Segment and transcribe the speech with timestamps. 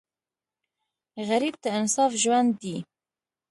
[1.27, 2.75] غریب ته انصاف ژوند دی